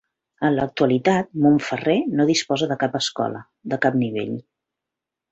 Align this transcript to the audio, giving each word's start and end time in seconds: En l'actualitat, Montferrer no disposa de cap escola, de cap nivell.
En 0.47 0.51
l'actualitat, 0.59 1.27
Montferrer 1.43 1.97
no 2.19 2.25
disposa 2.29 2.69
de 2.71 2.77
cap 2.85 2.97
escola, 3.03 3.43
de 3.75 3.79
cap 3.83 3.99
nivell. 4.05 4.33